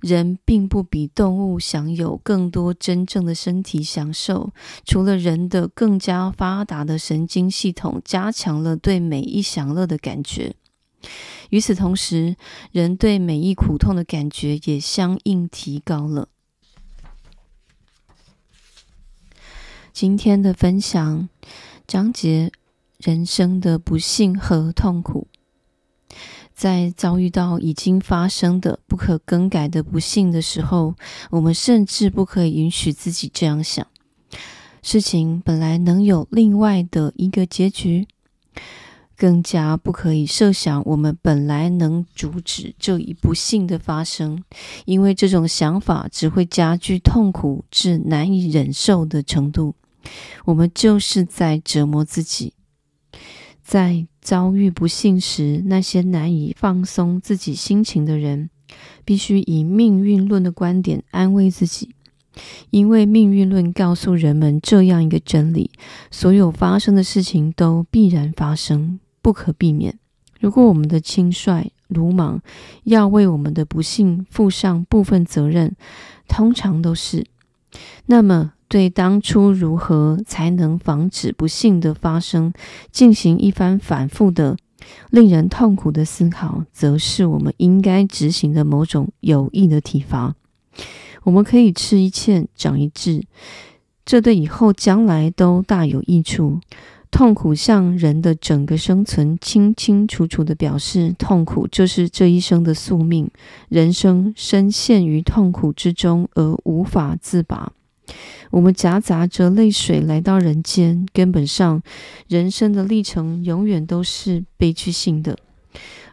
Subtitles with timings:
[0.00, 4.52] 人并不比动物享有更多真正的身体享受，
[4.84, 10.54] 除了人的更加发达的神经系统加强了对美意享乐的感觉，
[11.50, 12.36] 与此同时，
[12.72, 16.28] 人对美意苦痛的感觉也相应提高了。
[19.92, 21.28] 今天的分享
[21.86, 22.52] 章节：
[22.96, 25.26] 人生的不幸和痛苦。
[26.60, 30.94] 在遭遇到已经发生的不可更改的不幸的时候，
[31.30, 33.86] 我们甚至不可以允许自己这样想：
[34.82, 38.06] 事情本来能有另外的一个结局，
[39.16, 44.44] 更加不可以设想我们本来能阻止这一不幸的发生，
[44.84, 49.74] 因为这种想法只会加剧痛苦至难以忍受的程度。
[50.44, 52.52] 我们就是在折磨自己。
[53.62, 58.50] 在遭遇不幸时，那些难以放松自己心情的人，
[59.04, 61.94] 必须以命运论的观点安慰自己，
[62.70, 65.70] 因为命运论告诉人们这样一个真理：
[66.10, 69.98] 所有发生的事情都必然发生，不可避免。
[70.38, 72.40] 如果我们的轻率、鲁莽
[72.84, 75.74] 要为我们的不幸负上部分责任，
[76.28, 77.26] 通常都是，
[78.06, 78.52] 那么。
[78.70, 82.52] 对当初如何才能防止不幸的发生
[82.92, 84.56] 进行一番反复的、
[85.10, 90.36] 令人痛苦的思考，则是我们应该执行的某种有益的体罚。
[91.24, 93.24] 我们可以吃一堑长一智，
[94.04, 96.60] 这对以后将来都大有益处。
[97.10, 103.28] 痛苦向人的整个生存清清楚楚地表示，痛苦就是这一生的宿命。
[103.68, 107.72] 人生深陷于痛苦之中而无法自拔。
[108.50, 111.82] 我们夹杂着泪水来到人间，根本上，
[112.28, 115.38] 人生的历程永远都是悲剧性的，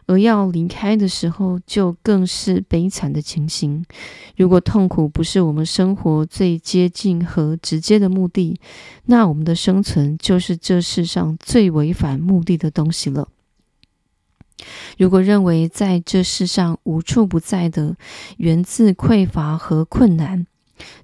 [0.06, 3.84] 而要离开的时候，就更是悲惨的情形。
[4.36, 8.60] 如果痛苦不是我们生活最接近和直接的目的，
[9.06, 13.28] 那我们的生存就是这世上最违反目的的东西了。
[14.96, 17.96] 如果认为在这世上无处不在的
[18.38, 20.46] 源自匮乏和困难，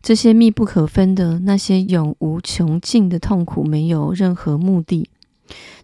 [0.03, 5.09] 这些密不可分的那些永无穷尽的痛苦没有任何目的，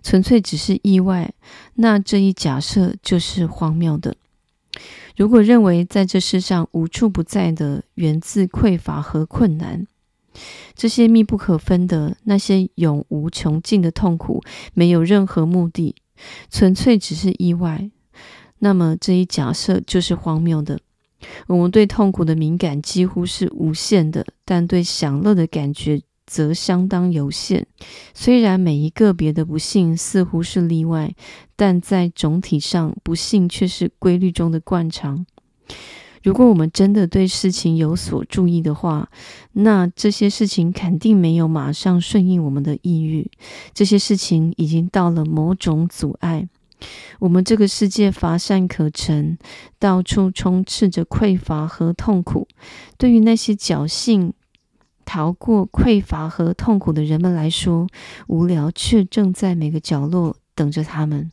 [0.03, 1.33] 纯粹只是意外，
[1.75, 4.17] 那这一假设就是荒谬的。
[5.17, 9.87] 如果认为在这世上无处不在的源自匮乏和困难，
[10.75, 14.43] 这些密不可分的那些永无穷尽的痛苦
[14.73, 15.95] 没有任何目的，
[16.51, 17.91] 纯粹只是意外，
[18.61, 20.79] 那么这一假设就是荒谬的。
[21.47, 27.67] 我们对痛苦的敏感几乎是无限的，但对享乐的感觉则相当有限。
[28.15, 31.15] 虽然每一个别的不幸似乎是例外，
[31.57, 35.27] 但在总体上，不幸却是规律中的惯常。
[36.23, 39.09] 如果我们真的对事情有所注意的话，
[39.53, 43.31] 那这些事情肯定没有马上顺应我们的意欲。
[43.73, 46.47] 这些事情已经到了某种阻碍。
[47.19, 49.39] 我们这个世界乏善可陈，
[49.79, 52.49] 到处充斥着匮乏和痛苦。
[52.97, 54.33] 对于那些侥幸
[55.05, 57.87] 逃过匮乏和痛苦的人们来说，
[58.29, 61.31] 无聊却正在每个角落等着他们。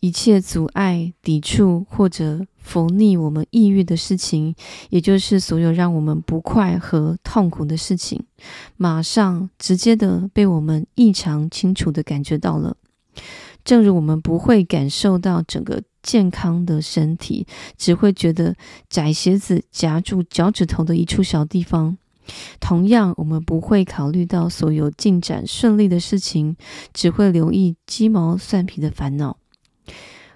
[0.00, 4.54] 一切阻碍、抵触或者拂逆我们抑郁的事情，
[4.88, 8.24] 也就是所有让我们不快和痛苦的事情，
[8.76, 12.76] 马上直接的被我们异常清楚的感觉到了。
[13.64, 17.46] 正如我们不会感受到整个健康的身体，
[17.76, 18.56] 只会觉得
[18.88, 21.96] 窄鞋子夹住脚趾头的一处小地方，
[22.58, 26.56] 同样，我们不会考虑到所有进展顺利的事情，
[26.92, 29.36] 只会留意鸡毛蒜皮的烦恼。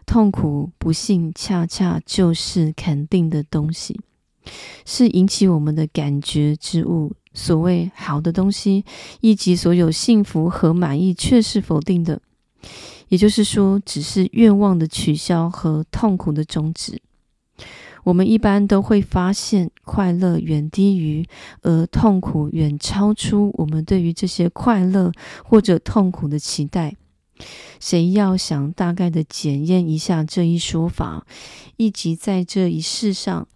[0.06, 4.00] 痛苦、不幸，恰恰就是肯定的东西，
[4.86, 7.12] 是引起我们的感觉之物。
[7.34, 8.82] 所谓好的东西，
[9.20, 12.22] 以及所有幸福和满意，却是否定的。
[13.08, 17.02] 也就是说，只是愿望的取消和痛苦的终止。
[18.04, 21.28] 我们一般都会发现，快乐远低于，
[21.60, 25.12] 而痛苦远超出我们对于这些快乐
[25.44, 26.96] 或者痛苦的期待。
[27.80, 31.26] 谁要想大概的检验一下这一说法，
[31.76, 33.46] 以及在这一世上，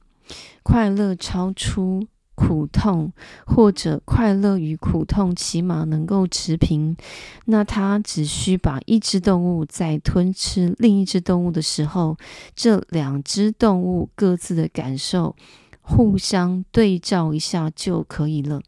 [0.62, 3.12] 快乐超出苦痛，
[3.46, 6.96] 或者快乐与苦痛起码能够持平，
[7.44, 12.16] 那他只需把一只动物在吞吃另一只动物的时候，
[12.54, 15.36] 这两只动物各自的感受
[15.82, 18.62] 互相对照一下就可以了。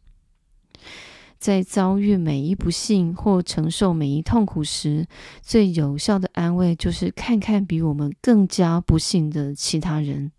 [1.43, 5.05] 在遭遇每一不幸或承受每一痛苦时，
[5.41, 10.31] 最有效的安慰就是看看比我们更加不幸的其他人。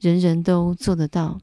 [0.00, 1.38] 人人都做得到。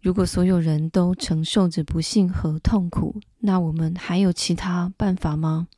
[0.00, 5.68] 如果所有人都承受着不幸和痛苦，那我们还有其他办法吗？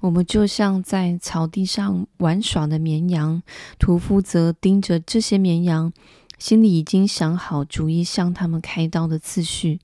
[0.00, 3.42] 我们就像在草地上玩耍的绵羊，
[3.78, 5.90] 屠夫则盯着这些绵羊。
[6.38, 9.80] 心里已经想好逐一向他们开刀的次序，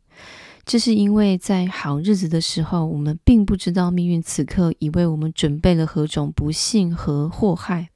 [0.64, 7.90] 这是因为在好日子的时候，我们并不知道命运此刻已为我们准备了何种不幸和祸害：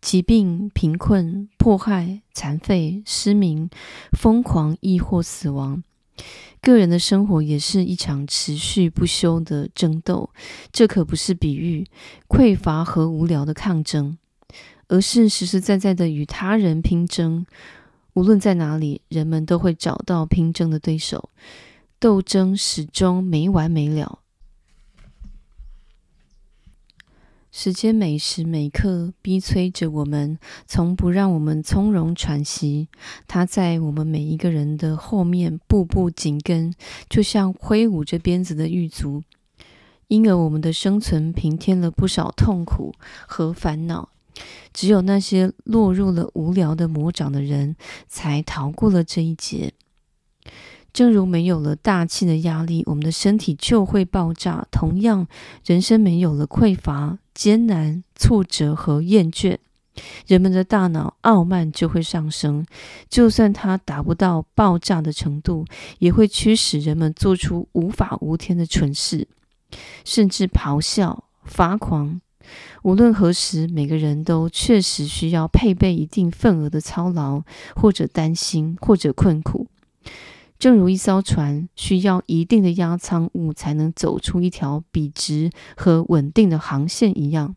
[0.00, 3.68] 疾病、贫困、迫害、残废、失明、
[4.12, 5.82] 疯狂，亦或死亡。
[6.60, 10.28] 个人的生活也是一场持续不休的争斗，
[10.70, 11.86] 这可不是比喻
[12.28, 14.18] 匮乏和无聊的抗争。
[14.90, 17.46] 而是实实在在的与他人拼争，
[18.14, 21.30] 无论在哪里，人们都会找到拼争的对手，
[22.00, 24.18] 斗争始终没完没了。
[27.52, 32.88] 时间每时每刻逼催着我们，从不让我们从容喘息。
[33.28, 36.74] 它在我们每一个人的后面步步紧跟，
[37.08, 39.22] 就像挥舞着鞭子的狱卒。
[40.08, 42.92] 因而，我们的生存平添了不少痛苦
[43.28, 44.08] 和烦恼。
[44.72, 47.76] 只有那些落入了无聊的魔掌的人，
[48.08, 49.72] 才逃过了这一劫。
[50.92, 54.66] 正如没有了大气的压力，我们的身体就会爆炸。
[54.72, 55.28] 同样，
[55.64, 59.58] 人生没有了匮乏、艰难、挫折和厌倦，
[60.26, 62.66] 人们的大脑傲慢就会上升。
[63.08, 65.64] 就算它达不到爆炸的程度，
[66.00, 69.28] 也会驱使人们做出无法无天的蠢事，
[70.04, 72.20] 甚至咆哮、发狂。
[72.82, 77.42] 无论何时，每个人都确实需要配备一定份额的操劳，
[77.76, 79.66] 或者担心，或者困苦。
[80.58, 87.56] 正如一艘船需要一定的压舱物才能走出一条笔直和稳定的航线一样。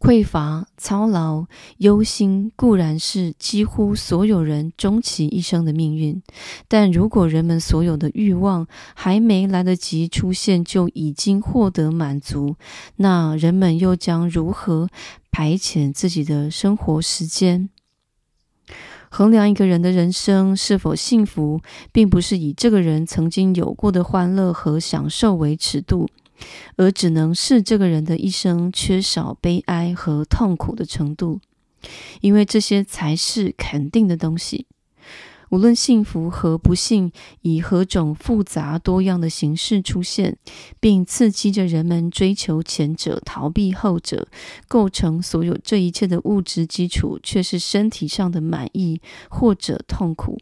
[0.00, 1.44] 匮乏、操劳、
[1.76, 6.22] 忧心固然是几乎所有人终其一生的命运，
[6.68, 12.56] 但如果人们所有的欲望还没来得及出现就已经获得满足，
[12.96, 14.88] 那人们又将如何
[15.30, 17.68] 排遣自己的生活时间？
[19.10, 21.60] 衡量一个人的人生是否幸福，
[21.92, 26.08] 并不是以这个人曾经有过的欢乐和享受为尺度。
[26.76, 31.40] 而只能是这个人的一生缺少悲哀和痛苦的程度，
[32.20, 34.66] 因为这些才是肯定的东西。
[35.50, 37.10] 无论幸福和不幸
[37.42, 40.36] 以何种复杂多样的形式出现，
[40.78, 44.28] 并刺激着人们追求前者、逃避后者，
[44.68, 50.38] 构成所有这一切的物质基础，却是身体上的满意或者痛苦。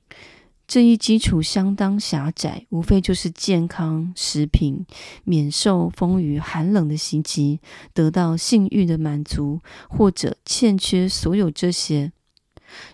[0.69, 4.85] 这一基础相当狭窄，无非就是健康、食品、
[5.25, 7.59] 免受风雨寒冷的袭击、
[7.95, 12.13] 得到性欲的满足，或者欠缺所有这些。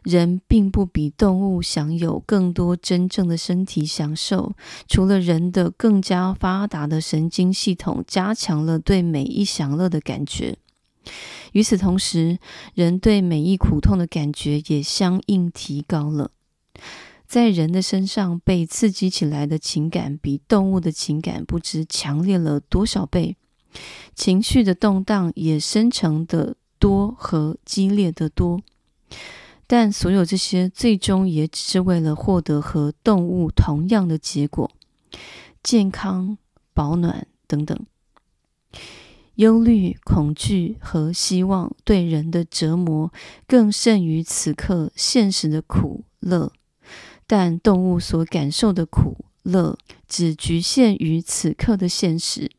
[0.04, 4.52] 人并不比动物享有更多真正的身体享受，
[4.86, 10.56] 除了人的更加发达的神经系统加强了对每一享乐的感觉。
[11.50, 12.38] 与此同时，
[12.74, 16.30] 人对每一苦痛的感觉也相应提高了。
[17.26, 23.36] 在人的身上被刺激起来的情感，比动物的情感不知强烈了多少倍，
[24.14, 28.60] 情绪的动荡也深沉得多和激烈的多。
[29.66, 34.70] 但所有这些最终也只是为了获得和动物同样的结果：
[35.62, 36.36] 健康、
[36.72, 37.76] 保暖等等。
[39.36, 43.10] 忧虑、恐惧和希望对人的折磨，
[43.48, 46.52] 更甚于此刻现实的苦乐。
[47.26, 49.78] 但动物所感受的苦乐
[50.08, 52.50] 只局限于此刻的现实，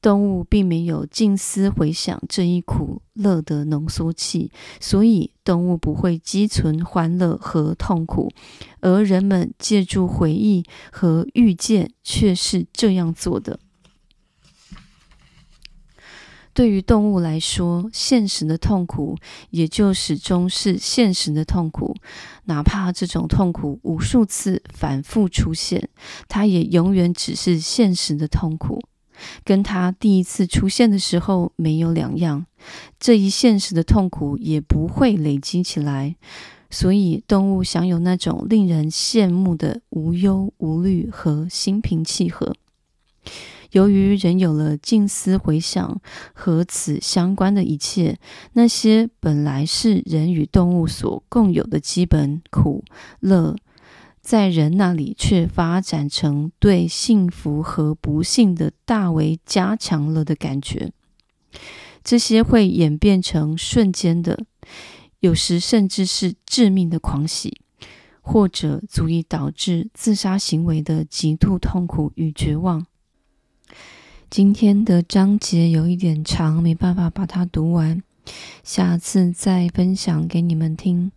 [0.00, 8.30] 动物并没有静思回想这一苦乐的浓缩器，所以动物不会积存欢乐和痛苦，
[8.80, 13.60] 而人们借助回忆和预见却是这样做的。
[16.54, 19.16] 对于动物来说，现实的痛苦
[19.50, 21.96] 也就始终是现实的痛苦，
[22.44, 25.88] 哪怕这种痛苦无数次反复出现，
[26.28, 28.80] 它也永远只是现实的痛苦，
[29.44, 32.46] 跟它第一次出现的时候没有两样。
[33.00, 36.14] 这一现实的痛苦也不会累积起来，
[36.70, 42.54] 所以动物享有那种令人羡慕的无忧无虑和心平气和。
[43.74, 46.00] 由于人有了静思回想
[46.32, 48.16] 和此相关的一切，
[48.52, 52.84] 那些本来是人与动物所共有的基本苦
[53.18, 53.56] 乐，
[54.20, 60.92] 在人那里却发展成对幸福和不幸的大为加强了的感觉。
[62.04, 64.44] 这些会演变成瞬间的，
[65.18, 67.60] 有时甚至是致命的狂喜，
[68.20, 72.86] 或者足以导致自杀行为的极度痛苦与绝望。
[74.36, 78.02] 今天的章节有一点长，没办法把它读完，
[78.64, 81.12] 下次再分享给你们听。